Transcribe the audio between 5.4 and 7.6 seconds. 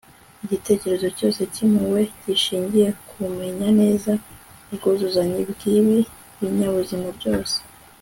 bw'ibi binyabuzima byose